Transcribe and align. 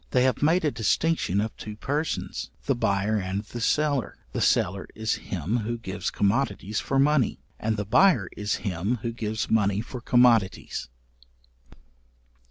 They 0.09 0.23
have 0.23 0.41
made 0.41 0.65
a 0.65 0.71
distinction 0.71 1.39
of 1.39 1.55
two 1.57 1.75
persons, 1.75 2.49
the 2.65 2.73
buyer 2.73 3.17
and 3.19 3.43
the 3.43 3.61
seller: 3.61 4.17
the 4.31 4.41
seller 4.41 4.87
is 4.95 5.17
him 5.29 5.57
who 5.57 5.77
gives 5.77 6.09
commodities 6.09 6.79
for 6.79 6.97
money; 6.97 7.37
and 7.59 7.77
the 7.77 7.85
buyer 7.85 8.27
is 8.35 8.55
him 8.65 8.97
who 9.03 9.11
gives 9.11 9.51
money 9.51 9.79
for 9.79 10.01
commodities. 10.01 10.89